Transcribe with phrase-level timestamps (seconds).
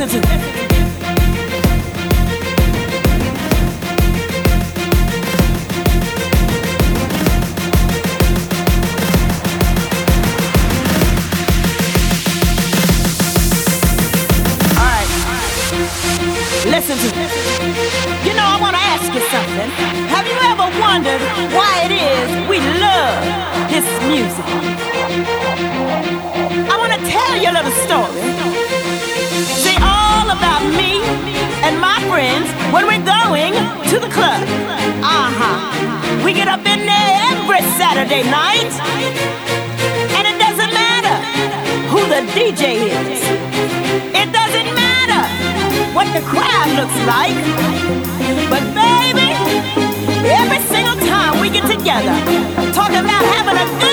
[0.00, 0.28] Listen to.
[14.78, 15.10] Alright.
[16.64, 17.08] Listen to
[18.24, 19.68] You know, I want to ask you something.
[20.08, 21.20] Have you ever wondered
[21.52, 23.20] why it is we love
[23.68, 24.46] this music?
[26.70, 28.89] I want to tell you a little story.
[30.60, 31.00] See, me
[31.64, 33.54] and my friends when we're going
[33.88, 34.42] to the club.
[35.00, 36.24] Uh huh.
[36.24, 38.68] We get up in there every Saturday night,
[40.16, 41.16] and it doesn't matter
[41.88, 43.20] who the DJ is.
[44.12, 45.22] It doesn't matter
[45.96, 47.36] what the crowd looks like.
[48.52, 49.32] But baby,
[50.28, 52.12] every single time we get together,
[52.72, 53.89] talking about having a good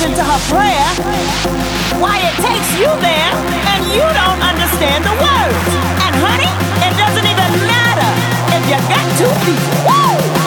[0.00, 3.32] Goes into her prayer, why it takes you there
[3.68, 5.70] and you don't understand the words.
[6.06, 6.48] And honey,
[6.86, 8.08] it doesn't even matter
[8.56, 9.60] if you got two feet.
[9.84, 10.39] Woo!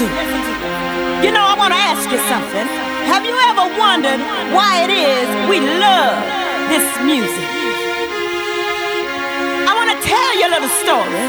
[0.00, 0.08] To
[1.20, 2.66] You know, I want to ask you something.
[3.12, 4.16] Have you ever wondered
[4.56, 6.16] why it is we love
[6.72, 7.50] this music?
[9.68, 11.20] I want to tell you a little story.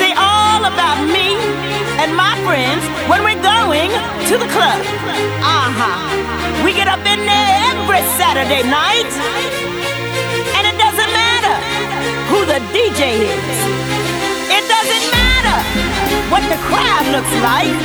[0.00, 1.36] See, all about me
[2.00, 4.80] and my friends when we're going to the club.
[5.44, 6.00] Uh huh.
[6.64, 9.12] We get up in there every Saturday night,
[10.56, 11.56] and it doesn't matter
[12.32, 13.95] who the DJ is.
[16.56, 17.76] The crowd looks like.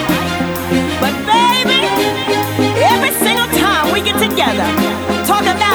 [1.04, 1.82] But baby,
[2.80, 4.68] every single time we get together,
[5.26, 5.71] talking about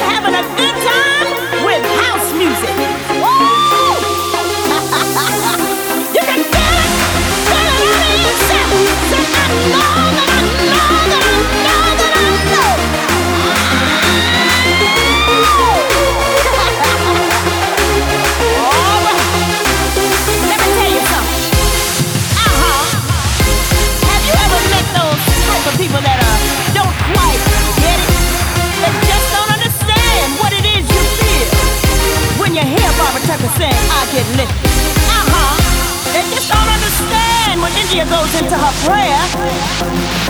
[38.37, 39.19] Goes into her prayer,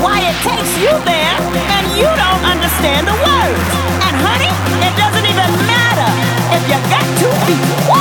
[0.01, 1.37] why it takes you there
[1.75, 3.67] and you don't understand the words.
[4.07, 4.53] And honey,
[4.87, 6.11] it doesn't even matter
[6.55, 7.96] if you got two feet.